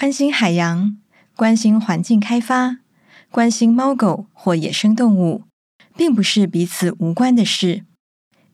[0.00, 0.96] 关心海洋，
[1.36, 2.78] 关心环境开发，
[3.30, 5.42] 关心猫狗或野生动物，
[5.94, 7.82] 并不是彼此无关的事，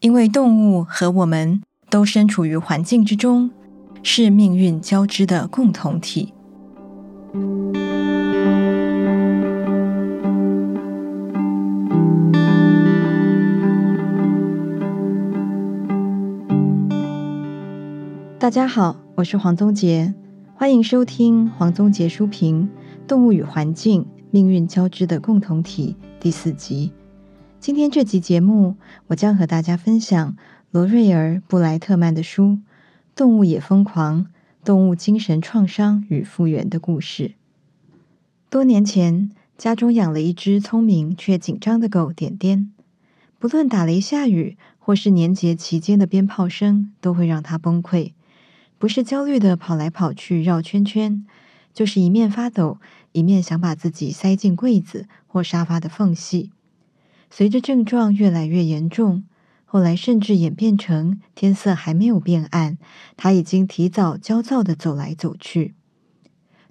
[0.00, 3.52] 因为动物和我们都身处于环境之中，
[4.02, 6.34] 是命运交织的共同体。
[18.40, 20.12] 大家好，我是黄宗杰。
[20.58, 22.70] 欢迎收听黄宗杰书评
[23.06, 26.94] 《动物与环境：命运交织的共同体》第四集。
[27.60, 28.76] 今天这集节目，
[29.08, 30.34] 我将和大家分享
[30.70, 32.44] 罗瑞尔·布莱特曼的书
[33.14, 34.28] 《动物也疯狂：
[34.64, 37.28] 动物精神创伤与复原的故事》。
[38.48, 42.72] 多年前，家中养了一只聪明却紧张的狗点点，
[43.38, 48.12] 不论打雷下雨，或是年节期间的鞭炮声，都会让它崩溃。
[48.78, 51.24] 不是焦虑的跑来跑去绕圈圈，
[51.72, 52.78] 就是一面发抖，
[53.12, 56.50] 一面想把自己塞进柜子或沙发的缝隙。
[57.30, 59.24] 随着症状越来越严重，
[59.64, 62.78] 后来甚至演变成天色还没有变暗，
[63.16, 65.74] 他已经提早焦躁地走来走去。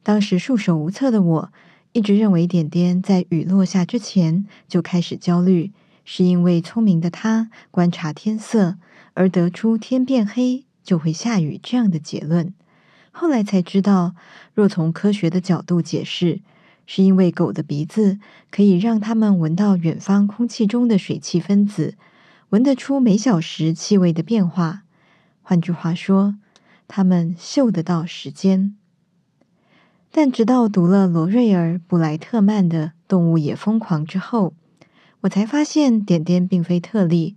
[0.01, 1.51] 当时束手无策的我，
[1.91, 5.71] 一直认为点点在雨落下之前就开始焦虑，
[6.03, 8.77] 是因为聪明的他观察天色
[9.13, 12.53] 而得出天变黑，就会下雨这样的结论，
[13.11, 14.15] 后来才知道，
[14.53, 16.41] 若从科学的角度解释，
[16.85, 18.19] 是因为狗的鼻子
[18.51, 21.95] 可以让它们闻到远方空气中的水汽分子，
[22.49, 24.83] 闻得出每小时气味的变化。
[25.41, 26.35] 换句话说，
[26.87, 28.75] 它们嗅得到时间。
[30.11, 34.53] 但直到读了罗瑞尔·布莱特曼的《动物也疯狂》之后，
[35.21, 37.35] 我才发现点点并非特例，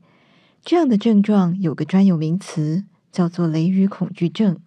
[0.62, 2.84] 这样的症状有个专有名词。
[3.10, 4.58] 叫做雷雨恐惧症。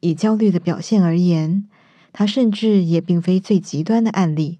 [0.00, 1.64] 以焦虑的表现而言，
[2.12, 4.58] 它甚至也并非最极端的案例。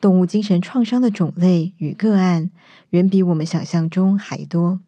[0.00, 2.50] 动物精神创伤的种类与个案
[2.90, 4.80] 远比我们想象中还多。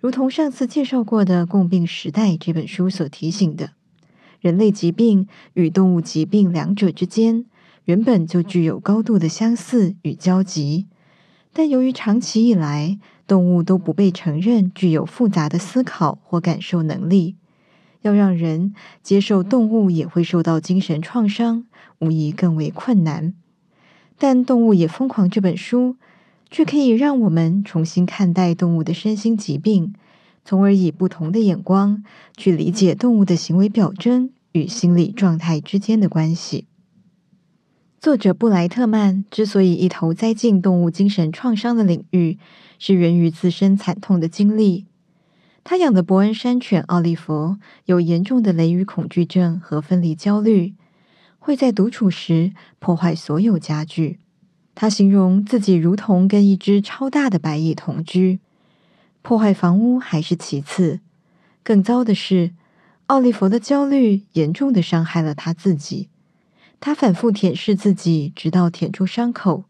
[0.00, 3.70] 如同上次介绍过的《共病时代》这本书所提醒的，
[4.40, 7.44] 人类疾病与动物疾病两者之间
[7.84, 10.86] 原本就具有高度的相似与交集，
[11.52, 12.98] 但由于长期以来，
[13.32, 17.36] 动物都不被承认具有复杂的思考或感受能力，
[18.02, 21.64] 要让人接受动物也会受到精神创伤，
[21.98, 23.32] 无疑更为困难。
[24.18, 25.96] 但《动物也疯狂》这本书，
[26.50, 29.94] 却可以让我们重新看待动物的身心疾病，
[30.44, 32.04] 从而以不同的眼光
[32.36, 36.66] 去理解动物的行为表征与心理状态之间的关系。
[38.02, 42.36] 作者布莱特曼之所以一头栽进动物精神创伤的领域，
[42.80, 44.86] 是源于自身惨痛的经历。
[45.62, 50.74] 他养的伯恩山犬奥利弗有严重的雷雨恐惧症和分离焦虑，
[51.38, 54.18] 会在独处时破坏所有家具。
[54.74, 58.40] 他形容自己如同跟一只超大的白蚁同居。
[59.22, 60.98] 破坏房屋还是其次，
[61.62, 62.50] 更糟的是，
[63.06, 66.08] 奥利弗的焦虑严重的伤害了他自己。
[66.84, 69.64] 他反复舔舐自己，直到舔出伤口。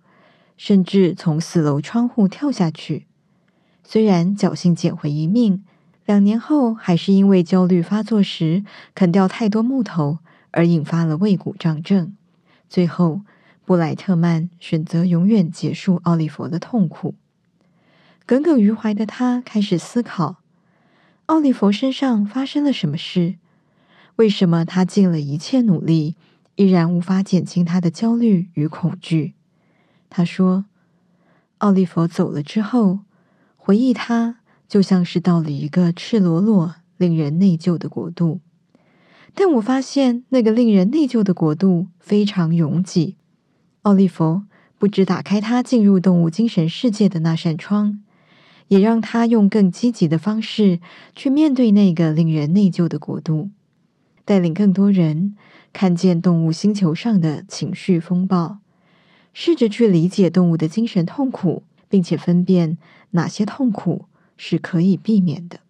[0.57, 3.07] 甚至从四楼窗户跳下去，
[3.85, 5.63] 虽然侥幸捡回一命，
[6.07, 8.65] 两年后还是因为焦虑发作时
[8.95, 10.19] 啃掉太多木头
[10.53, 12.17] 而引发了胃鼓胀症。
[12.69, 13.21] 最后，
[13.67, 17.15] 布莱特曼选择永远结束奥利弗的痛苦。
[18.25, 20.37] 耿耿于怀的他开始思考：
[21.27, 23.35] 奥利弗身上发生了什么事？
[24.17, 26.15] 为什么他尽了一切努力，
[26.57, 29.35] 依然无法减轻他的焦虑与恐惧？
[30.11, 30.67] 他说
[31.59, 33.01] ：“奥利弗走了之后，
[33.57, 38.41] 回忆他就像是到了一个赤裸裸、令人内疚的国度。
[39.35, 43.17] 但我发现那个令人内疚的国度非常拥挤。
[43.83, 44.43] 奥利弗
[44.77, 48.03] 不止打开他进入动物精神世界的那扇窗，
[48.69, 50.81] 也让他用更积极的方式
[51.17, 53.49] 去面对那个令人内疚的国度，
[54.25, 55.37] 带领更多人
[55.73, 58.59] 看见动物星球上的情绪风暴。”
[59.35, 62.77] 试着去理解动物的精神痛苦，并且分辨
[63.13, 64.05] 哪些痛苦
[64.37, 65.61] 是可以避免的。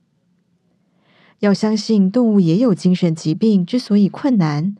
[1.38, 4.76] 要相信动物也有精神疾病，之所以困难，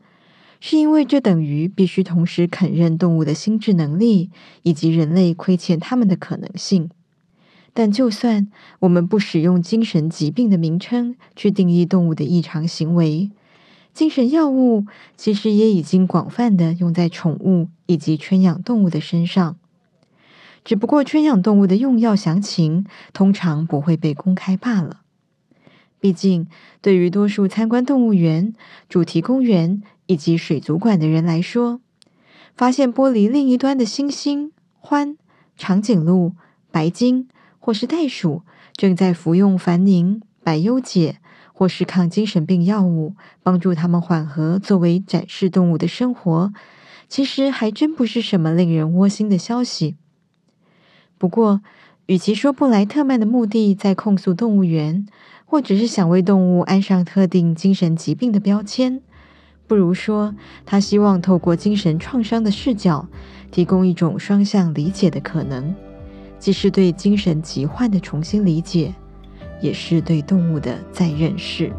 [0.59, 4.29] 是因为这等于必须同时肯认动物的心智能力
[4.63, 6.89] 以及人类亏欠他们的可能性。
[7.73, 8.49] 但就算
[8.79, 13.31] 我们不使用精神疾病的名称去定义动物的异常行为，
[13.93, 14.85] 精神药物
[15.15, 19.57] 其实也已经广泛的用在宠物以及圈养动物的身上，
[20.63, 25.01] 只不过圈养动物的用药详情通常不会被公开罢了。
[25.99, 26.47] 毕竟，
[26.81, 28.53] 对于多数参观动物园、
[28.89, 31.79] 主题公园以及水族馆的人来说，
[32.55, 34.51] 发现玻璃另一端的猩猩、
[34.81, 35.15] 獾、
[35.55, 36.33] 长颈鹿、
[36.71, 37.29] 白鲸
[37.59, 38.41] 或是袋鼠
[38.73, 41.19] 正在服用凡宁、百优解
[41.53, 46.51] 或是抗精神病药物，帮助他们缓和作为展示动物的生活，
[47.07, 49.95] 其实还真不是什么令人窝心的消息。
[51.17, 51.61] 不过，
[52.07, 55.05] 与其说布莱特曼的目的在控诉动物园，
[55.45, 59.01] 或者是想为动物安上特定精神疾病的标签，
[59.67, 60.35] 不如说
[60.65, 63.07] 他希望透过精神创伤的视角，
[63.51, 65.73] 提供一种双向理解的可能，
[66.39, 68.93] 既是对精神疾患的重新理解，
[69.63, 71.71] 也是对动物的再认识。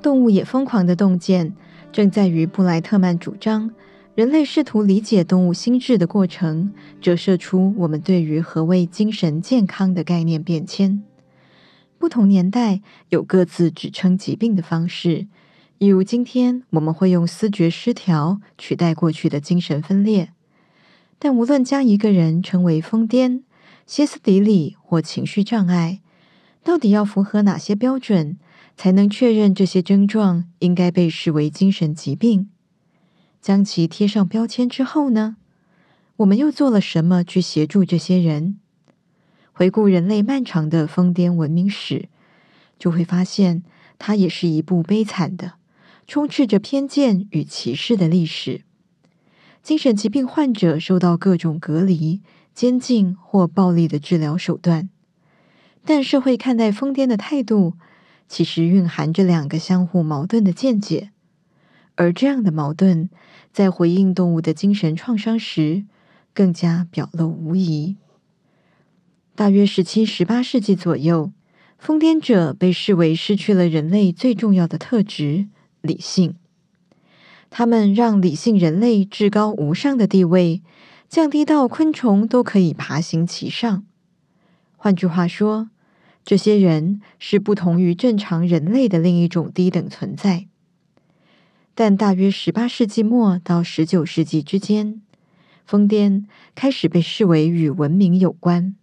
[0.00, 1.52] 动物也疯狂的洞见，
[1.90, 3.72] 正在于布莱特曼主张，
[4.14, 11.02] 人类试图理解动物心智的过程，折射出我们对于何谓精神健康的概念变迁。
[12.04, 15.26] 不同年代有各自指称疾病的方式，
[15.78, 20.30] 例如今天我们会用思觉失调取代过去的精神分裂。
[21.18, 23.40] 但无论将一个人称为疯癫、
[23.86, 26.02] 歇斯底里或情绪障碍，
[26.62, 28.36] 到底要符合哪些标准，
[28.76, 32.50] 才能确认这些症状应该被视为精神疾病。
[33.40, 35.38] 将其贴上标签之后呢？
[36.16, 38.58] 我们又做了什么去协助这些人？
[39.56, 42.08] 回顾人类漫长的疯癫文明史，
[42.76, 43.62] 就会发现
[44.00, 45.52] 它也是一部悲惨的、
[46.08, 48.62] 充斥着偏见与歧视的历史。
[49.62, 52.20] 精神疾病患者受到各种隔离、
[52.52, 54.90] 监禁或暴力的治疗手段，
[55.84, 57.74] 但社会看待疯癫的态度，
[58.28, 61.10] 其实蕴含着两个相互矛盾的见解，
[61.94, 63.08] 而这样的矛盾
[63.52, 65.84] 在回应动物的精神创伤时，
[66.34, 67.96] 更加表露无遗。
[69.36, 71.32] 大约十七、十八世纪左右，
[71.76, 75.48] 疯癫者被视为失去了人类最重要的特质——
[75.82, 76.36] 理性。
[77.50, 80.62] 他们让理性人类至高无上的地位
[81.08, 83.84] 降低到昆虫都可以爬行其上。
[84.76, 85.68] 换句话说，
[86.24, 90.46] 这些人是不同于正常人类的另一种低等存在，
[91.74, 95.02] 但大约十八世纪末到十九世纪之间，
[95.66, 98.76] 疯癫开始被视为与文明有关。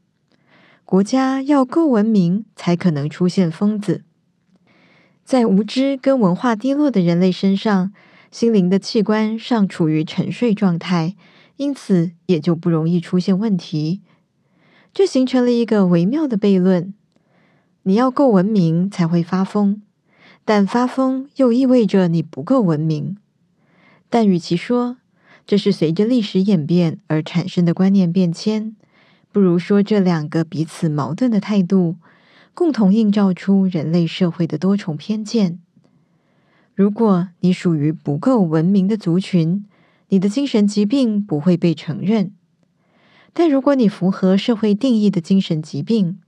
[0.92, 4.04] 国家要够文明，才可能出现疯子。
[5.24, 7.94] 在无知跟文化低落的人类身上，
[8.30, 11.16] 心灵的器官尚处于沉睡状态，
[11.56, 14.02] 因此也就不容易出现问题。
[14.94, 16.94] 这形成了一个微妙的悖论。
[17.84, 19.82] 你要够文明才会发疯，
[20.44, 23.16] 但发疯又意味着你不够文明。
[24.10, 24.98] 但与其说
[25.48, 28.76] 这是随着历史演变而产生的观念变迁，
[29.32, 31.96] 不如说这两个彼此矛盾的态度，
[32.54, 35.60] 共同映照出人类社会的多重偏见。
[36.76, 39.66] 如果你属于不够文明的族群，
[40.10, 42.32] 你的精神疾病不会被承认；
[43.32, 46.20] 但如果你符合社会定义的精神疾病，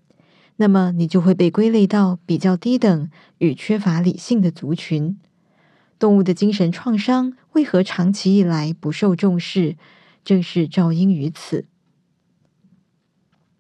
[0.56, 3.10] 那么你就会被归类到比较低等
[3.40, 5.18] 与缺乏理性的族群。
[6.00, 9.76] 动物的精神创伤为何长期以来不受重视？
[10.24, 11.66] 正是肇因于此。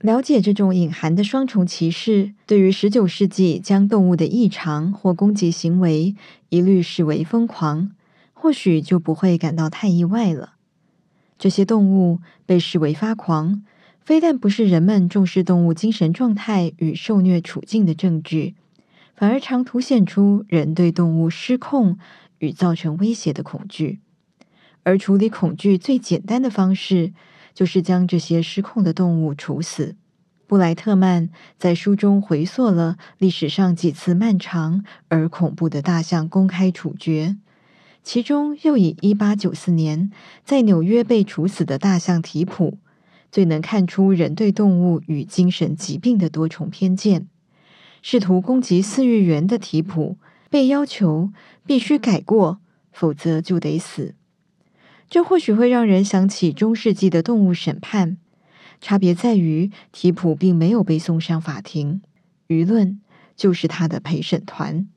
[0.03, 6.13] 了解这种隐含的双重歧视，对于十九世纪将动物的异常或攻击行为
[6.49, 7.91] 一律视为疯狂，
[8.33, 10.55] 或许就不会感到太意外了。
[11.39, 13.63] 这些动物被视为发狂。
[14.01, 18.55] 非但不是人们重视动物精神状态与受虐处境的证据，
[19.15, 21.97] 反而常凸显出人对动物失控
[22.39, 24.01] 与造成威胁的恐惧。
[24.83, 27.13] 而处理恐惧最简单的方式，
[27.53, 29.95] 就是将这些失控的动物处死。
[30.45, 37.37] 布莱特曼在书中回溯了历史上几次漫长而恐怖的大象公开处决，
[38.03, 40.11] 其中又以一八九四年
[40.43, 42.77] 在纽约被处死的大象提普。
[43.31, 47.27] 最能看出人对动物与精神疾病的多重偏见。
[48.03, 50.17] 试图攻击饲育员的提普
[50.51, 51.31] 被要求
[51.65, 52.59] 必须改过，
[52.91, 54.13] 否则就得死。
[55.13, 58.17] 这或许会让人想起中世纪的动物审判，
[58.81, 62.01] 差别在于提普并没有被送上法庭，
[62.47, 62.99] 舆论
[63.35, 64.87] 就是他的陪审团。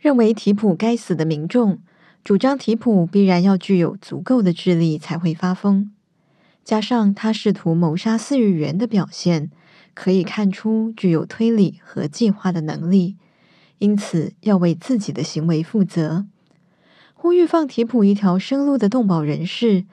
[0.00, 1.78] 认为提普该死的民众
[2.24, 5.92] 主张提普必然要具有足够的智力才会发疯。
[6.64, 9.48] 加上他试图谋杀饲养员的表现，
[9.94, 13.16] 可以看出具有推理和计划的能力，
[13.78, 16.26] 因此要为自己的行为负责。
[17.24, 19.86] 呼吁放提普一条生路的动保人士，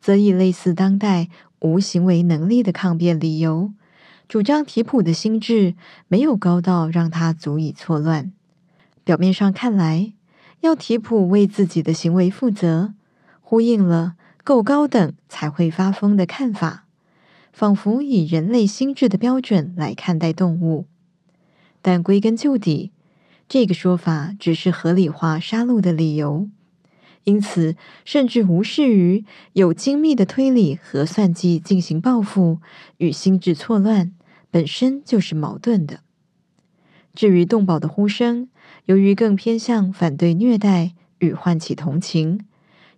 [0.00, 1.28] 则以类似当代
[1.60, 3.72] 无行为能力的抗辩理由，
[4.26, 5.76] 主张提普的心智
[6.08, 8.32] 没有高到让他足以错乱。
[9.04, 10.12] 表面上看来，
[10.62, 12.94] 要提普为自己的行为负责，
[13.40, 16.86] 呼应了够高等才会发疯的看法，
[17.52, 20.86] 仿佛以人类心智的标准来看待动物。
[21.80, 22.90] 但归根究底，
[23.48, 26.48] 这个说法只是合理化杀戮的理由。
[27.24, 32.58] 因此，甚至无视于有精密的推理和算计进行报复
[32.98, 34.12] 与心智错乱
[34.50, 36.00] 本身就是矛盾的。
[37.14, 38.48] 至于动保的呼声，
[38.86, 42.44] 由于更偏向反对虐待与唤起同情，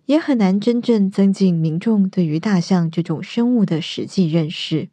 [0.05, 4.89] 也很难真正增进民众对于大象这种生物的实际认识。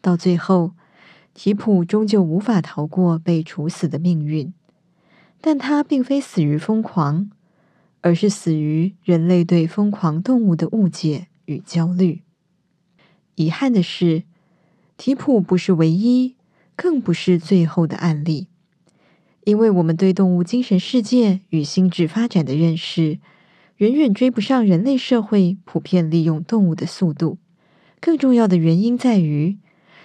[0.00, 0.72] 到最后，
[1.34, 4.52] 提普终究无法逃过被处死的命运，
[5.40, 7.30] 但他并非死于疯狂。
[8.02, 12.20] 而是死于人类对疯狂动物的误解与焦虑。
[13.36, 14.24] 遗憾的是，
[14.98, 16.36] 提普不是唯一，
[16.76, 18.48] 更不是最后的案例，
[19.44, 23.18] 因为我们对动物精神世界与心智发展的认识，
[23.78, 27.38] 远远追不上人类社会普遍利用动物的速度。
[28.00, 29.58] 更重要的原因在于，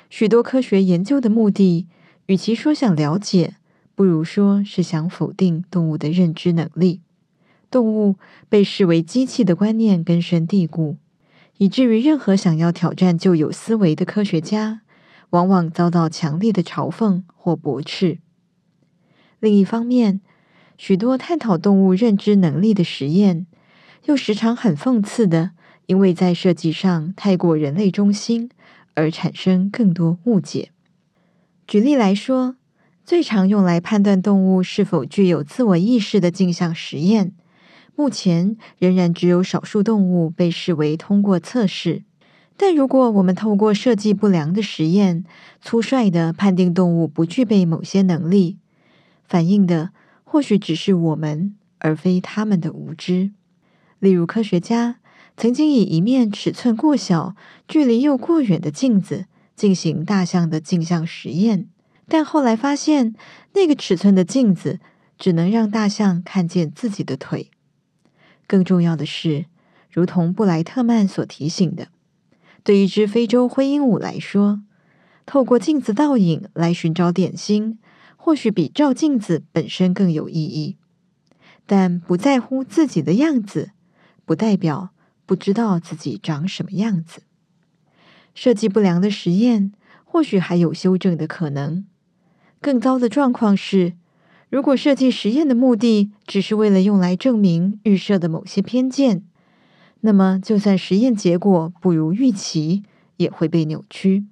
[0.10, 1.88] 许多科学研究的目的，
[2.28, 3.56] 与其说想了解，
[3.94, 7.02] 不如说是想否定动物的认知能力。
[7.70, 8.16] 动物
[8.50, 10.98] 被视为机器的观念根深蒂固，
[11.58, 14.82] 以至于任何想要挑战旧有思维的科学家，
[15.32, 18.20] 往往遭到强烈的嘲讽或驳斥。
[19.40, 20.22] 另一方面，
[20.78, 23.46] 许多探讨动物认知能力的实验，
[24.06, 25.52] 又时常很讽刺的，
[25.88, 28.50] 因为在设计上太过人类中心，
[28.94, 30.72] 而产生更多误解。
[31.68, 32.56] 举例来说，
[33.04, 37.34] 最常用来判断动物是否具有自我意识的镜像实验。
[37.98, 42.04] 目前仍然只有少数动物被视为通过测试，
[42.56, 45.26] 但如果我们透过设计不良的实验，
[45.64, 48.60] 粗率地判定动物不具备某些能力，
[49.28, 49.90] 反映的
[50.24, 53.32] 或许只是我们，而非他们的无知。
[53.98, 55.00] 例如，科学家
[55.36, 57.36] 曾经以一面尺寸过小、
[57.68, 59.26] 距离又过远的镜子
[59.56, 61.68] 进行大象的镜像实验，
[62.08, 63.16] 但后来发现，
[63.56, 64.80] 那个尺寸的镜子
[65.18, 67.50] 只能让大象看见自己的腿。
[68.48, 69.46] 更重要的是，
[69.92, 71.90] 如同布莱特曼所提醒的，
[72.64, 74.62] 对一只非洲灰鹦鹉来说，
[75.26, 77.78] 透过镜子倒影来寻找点心，
[78.16, 80.78] 或许比照镜子本身更有意义。
[81.66, 83.72] 但不在乎自己的样子，
[84.24, 84.92] 不代表
[85.26, 87.24] 不知道自己长什么样子。
[88.34, 89.74] 设计不良的实验，
[90.06, 91.86] 或许还有修正的可能。
[92.62, 93.94] 更糟的状况是，
[94.50, 99.24] 如果设计实验的目的只是为了用来证明预设的某些偏见，
[100.02, 102.84] 那么就算实验结果不如预期，
[103.18, 104.24] 也会被扭曲。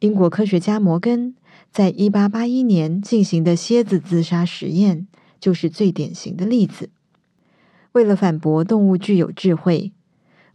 [0.00, 1.34] 英国科学家摩根
[1.72, 5.06] 在一八八一年进行的蝎子自杀实验
[5.40, 6.90] 就是最典型的例子。
[7.92, 9.92] 为了反驳动物具有智慧，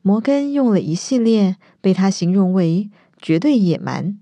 [0.03, 4.19] 摩根用了一系列被他形容为绝对野蛮。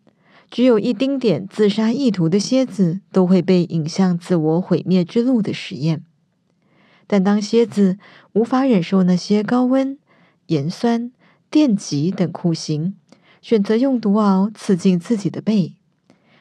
[0.49, 6.03] 只有一丁点自杀意图的蝎子都会被引向自我毁灭之路的实验，
[7.05, 7.97] 但当蝎子
[8.33, 9.97] 无法忍受那些高温、
[10.47, 11.11] 盐酸、
[11.51, 12.95] 电极等酷刑，
[13.41, 15.73] 选择用毒螯刺进自己的背，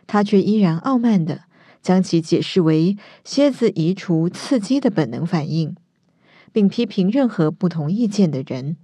[0.06, 1.42] 他却依然傲慢地
[1.82, 5.74] 将其解释为蝎子移除刺激的本能反应，
[6.52, 8.76] 并批评任何不同意见的人。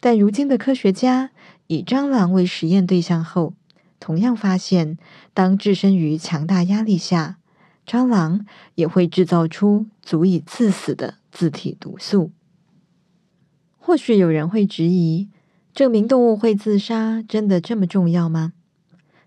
[0.00, 1.30] 但如今的科学家
[1.68, 3.54] 以蟑螂为实验对象后，
[3.98, 4.98] 同样发现，
[5.32, 7.38] 当置身于强大压力下，
[7.86, 12.32] 蟑螂也会制造出足以致死的自体毒素。
[13.78, 15.28] 或许有人会质疑：
[15.72, 18.52] 证明动物会自杀真的这么重要吗？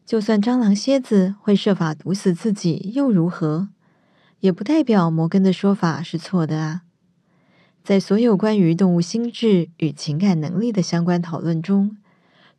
[0.05, 3.69] 就算蟑螂、蝎子会设法毒死自己，又如何？
[4.41, 6.81] 也不代表摩根的说法是错的啊！
[7.83, 11.97] 在所有关于动物心智与情感能力的相关讨论中，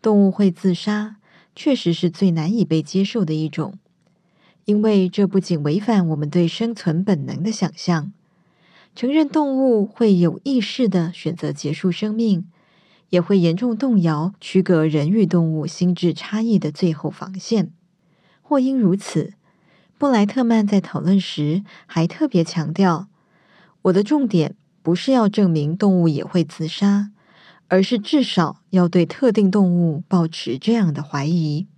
[0.02, 1.16] 动物会自杀。
[1.54, 3.74] 确实是最难以被接受的一种，
[4.64, 8.12] 因为这不仅违反我们对生存本能的想象，
[8.94, 12.46] 承认动物会有意识的选择结束生命，
[13.10, 17.72] 也会严重动摇区隔人与动物心智差异的最后防线。
[18.42, 19.34] 或因如此，
[19.98, 23.08] 布莱特曼在讨论时还特别强调：
[23.82, 27.10] 我的重点不是要证明动物也会自杀。
[27.70, 31.68] 而是至少要对特定动物保持这样的怀疑。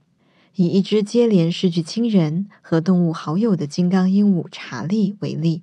[0.54, 5.62] 以一只接连失去亲人和动物好友的金刚鹦鹉查理为例，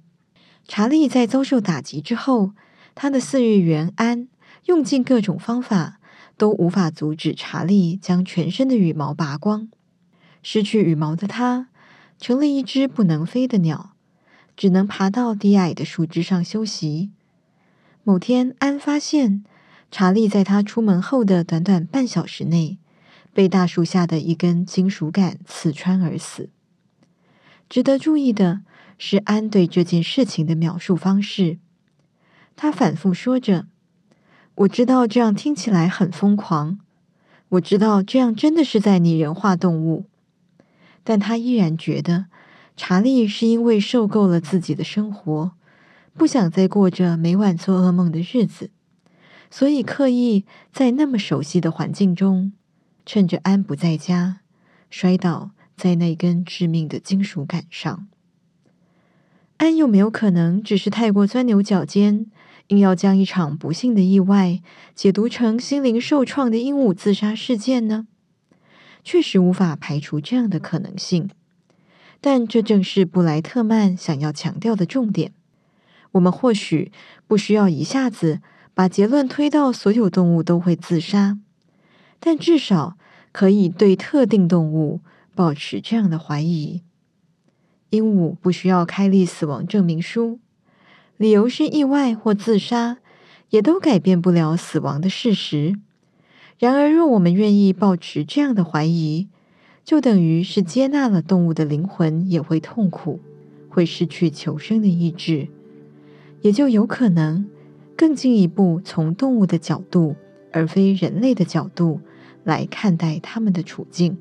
[0.67, 2.51] 查理在遭受打击之后，
[2.93, 4.27] 他的饲育员安
[4.65, 5.99] 用尽各种方法，
[6.37, 9.69] 都无法阻止查理将全身的羽毛拔光。
[10.43, 11.69] 失去羽毛的他，
[12.19, 13.93] 成了一只不能飞的鸟，
[14.55, 17.09] 只能爬到低矮的树枝上休息。
[18.03, 19.43] 某天，安发现
[19.91, 22.77] 查理在他出门后的短短半小时内，
[23.33, 26.49] 被大树下的一根金属杆刺穿而死。
[27.67, 28.61] 值得注意的
[28.97, 31.57] 是，安对这件事情的描述方式。
[32.55, 33.67] 他反复说着
[34.55, 36.79] ：“我知道这样听起来很疯狂，
[37.49, 40.05] 我知道这样真的是在拟人化动物。”
[41.03, 42.25] 但他依然觉得，
[42.75, 45.51] 查理是因为受够了自己的生活，
[46.13, 48.69] 不想再过着每晚做噩梦的日子，
[49.51, 52.53] 所以刻意在那么熟悉的环境中，
[53.05, 54.41] 趁着安不在家，
[54.89, 58.07] 摔倒在那根致命的金属杆上。
[59.57, 62.27] 安有没有可能只是太过钻牛角尖，
[62.67, 64.61] 硬要将一场不幸的意外
[64.95, 68.07] 解读成心灵受创的鹦鹉自杀事件呢？
[69.03, 71.29] 确实无法排除这样的可能性，
[72.21, 75.33] 但这正是布莱特曼想要强调的重点。
[76.11, 76.91] 我们或许
[77.27, 78.41] 不需要一下子
[78.79, 81.37] 把结论推到所有动物都会自杀，
[82.17, 82.95] 但至少
[83.33, 85.01] 可以对特定动物
[85.35, 86.81] 保持这样的怀疑。
[87.89, 90.39] 鹦鹉不需要开立死亡证明书，
[91.17, 92.99] 理由是意外或自杀，
[93.49, 95.75] 也都改变不了死亡的事实。
[96.57, 99.27] 然而，若我们愿意保持这样的怀疑，
[99.83, 103.19] 就等于是接纳了动物的灵魂也会痛苦，
[103.67, 105.49] 会失去求生的意志，
[106.43, 107.45] 也就有可能
[107.99, 110.15] 更进一步从动物的角度，
[110.53, 111.99] 而非人类的角度
[112.45, 114.17] 来看待他们的处境。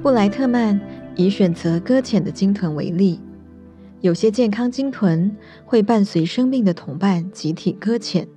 [0.00, 0.80] 布莱特曼
[1.16, 3.18] 以选择搁浅的鲸豚为例，
[4.04, 8.28] 有些健康鲸豚会伴随生命的同伴集体搁浅。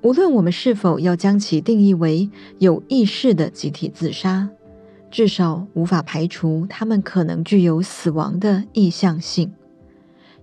[0.00, 4.48] 无论我们是否要将其定义为有意识的集体自杀，
[5.10, 9.52] 至少无法排除它们可能具有死亡的意向性。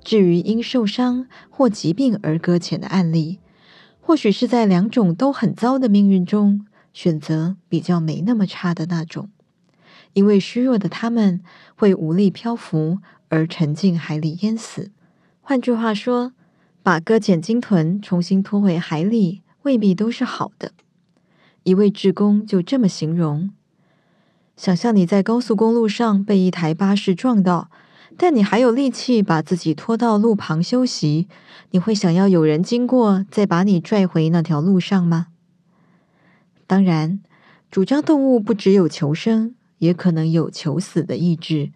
[0.04, 3.40] 至于因受伤或疾病而搁浅的案例，
[4.00, 9.32] 或许是在两种都很糟的命运中选择比较没那么差的那种。
[10.14, 11.42] 因为虚弱的他们
[11.76, 14.92] 会无力漂浮而沉进海里淹死。
[15.42, 16.34] 换句话说，
[16.84, 20.74] 把搁浅鲸豚重新拖回海里未必都是好的。
[21.64, 23.52] 一位志工就这么形容：
[24.56, 27.72] 想象你在高速公路上被一台巴士撞到，
[28.18, 31.28] 但你还有力气把自己拖到路旁休息，
[31.72, 35.28] 你会想要有人经过再把你拽回那条路上吗？
[36.68, 37.20] 当然，
[37.72, 39.56] 主张动物不只有求生。
[39.80, 41.72] 也可能有求死的意志，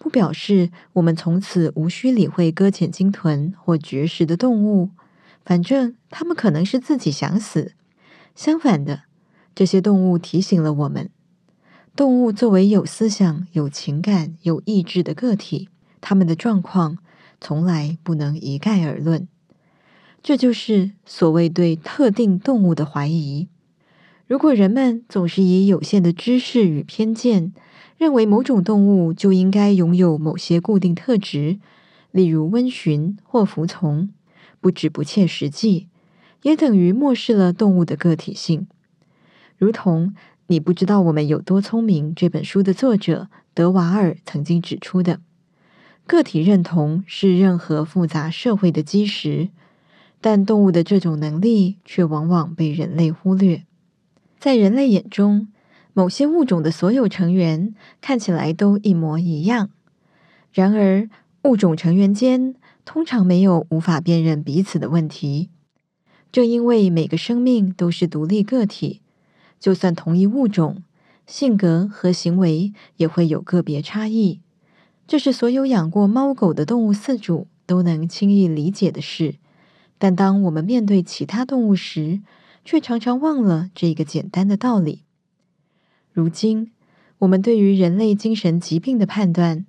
[0.00, 4.88] 不表示我们从此无需理会搁浅鲸豚或绝食的动物。
[5.44, 7.74] 反正它们可能是自己想死。
[8.34, 9.02] 相反的，
[9.54, 11.10] 这些动物提醒了我们：
[11.94, 15.68] 动物作为有思想、有情感、有意志的个体，
[16.00, 16.96] 它们的状况
[17.38, 19.28] 从来不能一概而论。
[20.22, 23.48] 这就是所谓对特定动物的怀疑。
[24.30, 27.52] 如果人们总是以有限的知识与偏见，
[27.98, 31.58] 认为某种动物就应该拥有某些固定特质，
[32.12, 34.08] 例如温驯或服从，
[34.60, 35.88] 不只不切实际，
[36.42, 38.68] 也等于漠视了动物的个体性。
[39.58, 40.06] 如同
[40.46, 45.18] 《你不知道我们有多聪明》这本书的作者德瓦尔曾经指出的，
[46.06, 49.48] 个体认同是任何复杂社会的基石，
[50.20, 53.64] 但动物的这种能力却往往被人类忽略。
[54.40, 55.48] 在人类眼中，
[55.92, 59.68] 某些物种的所有成员看起来都一模一样。
[60.50, 61.10] 然而，
[61.42, 62.54] 物种成员间
[62.86, 65.50] 通常没有无法辨认彼此的问题。
[66.32, 69.02] 正因为每个生命都是独立个体，
[69.58, 70.82] 就算同一物种，
[71.26, 74.40] 性格和行为也会有个别差异。
[75.06, 79.34] 这是所有养过猫狗的动物饲主都能轻易理解的事。
[79.98, 82.22] 但当我们面对其他动物时，
[82.70, 85.02] 却常常忘了这个简单的道理。
[86.12, 86.70] 如今，
[87.18, 89.66] 我们对于人类精神疾病的判断，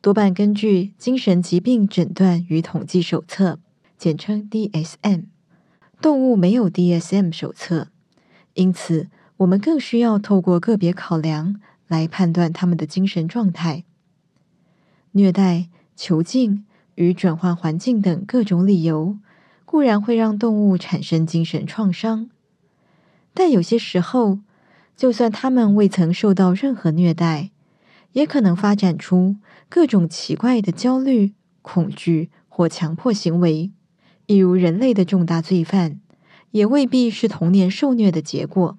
[0.00, 3.54] 多半根据《精神疾病诊断与统计手册》，
[3.98, 5.24] 简称 DSM。
[6.00, 7.88] 动物没有 DSM 手册，
[8.52, 13.82] 因此我们更需要透过个别考量来判断它们的精神状态。
[15.10, 16.64] 虐待、囚禁
[16.94, 19.18] 与转换环境等各种理由，
[19.64, 22.30] 固然会让动物产生精神创伤，
[23.34, 24.38] 但有些时候，
[24.96, 27.50] 就算他们未曾受到任何虐待，
[28.12, 29.36] 也可能发展出
[29.68, 33.72] 各种奇怪的焦虑、恐惧或强迫行为。
[34.26, 36.00] 例如，人类的重大罪犯，
[36.52, 38.78] 也未必是童年受虐的结果。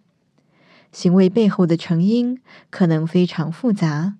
[0.91, 2.39] 行为背后的成因
[2.69, 4.15] 可能非常复杂，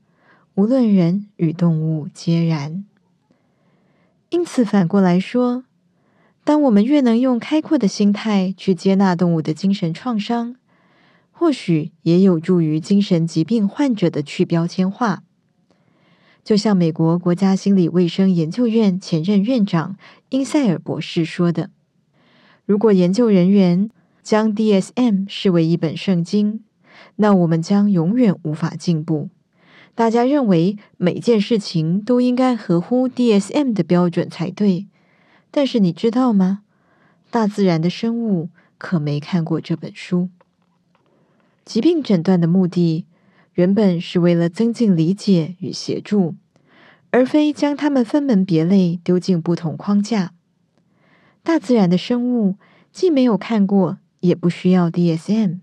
[0.56, 2.84] 无论人与动物皆然。
[4.30, 5.64] 因此，反过来说，
[6.46, 10.56] 当我们越能用开阔的心态去接纳动物的精神创伤，
[11.32, 15.24] 或许也有助于精神疾病患者的去标签化。
[16.44, 19.98] 就像美国国家心理卫生研究院前任院长
[20.30, 21.72] 因塞尔博士说的
[22.68, 23.90] ：“如果研究人员
[24.22, 26.60] 将 DSM 视为一本圣经，
[27.16, 29.30] 那我们将永远无法进步。
[29.96, 34.86] 大家认为每件事情都应该合乎 DSM 的标准才对，
[35.56, 36.64] 但是你知道吗？
[37.32, 40.28] 大自然的生物可没看过这本书。
[41.64, 43.06] 疾病诊断的目的。”
[43.56, 46.36] 原本是为了增进理解与协助，
[47.10, 50.34] 而非将它们分门别类丢进不同框架。
[51.42, 52.58] 大自然的生物
[52.92, 55.60] 既没有看过，也不需要 DSM，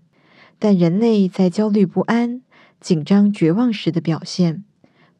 [0.57, 2.41] 但人类在焦虑不安、
[2.81, 4.63] 紧张绝望时的表现，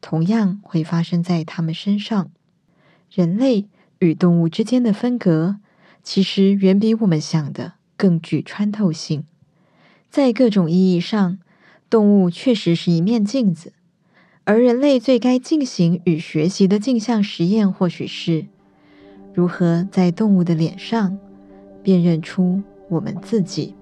[0.00, 2.32] 同样会发生在他们身上。
[3.08, 3.68] 人类
[4.04, 5.56] 与动物之间的分隔，
[6.02, 9.24] 其实远比我们想的更具穿透性，
[10.10, 11.38] 在各种意义上。
[11.90, 13.72] 动物确实是一面镜子，
[14.42, 18.46] 而人类最该进行与学习的镜像实验，或许是
[19.32, 21.16] 如何在动物的脸上
[21.84, 23.74] 辨认出我们自己。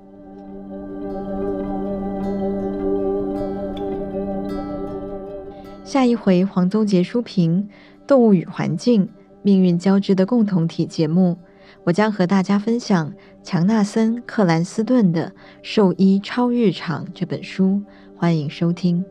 [5.84, 7.70] 下一回黄宗杰书评
[8.06, 9.08] 《动物与环境：
[9.42, 11.36] 命运交织的共同体》节目，
[11.84, 15.30] 我将和大家分享强纳森·克兰斯顿的
[15.62, 17.82] 《兽医超日常》这本书。
[18.16, 19.04] 欢迎收听。